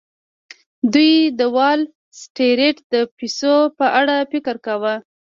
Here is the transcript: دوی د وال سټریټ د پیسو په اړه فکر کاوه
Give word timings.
دوی 0.93 1.13
د 1.39 1.41
وال 1.55 1.79
سټریټ 2.21 2.77
د 2.93 2.95
پیسو 3.17 3.55
په 3.77 3.85
اړه 3.99 4.15
فکر 4.31 4.55
کاوه 4.65 4.95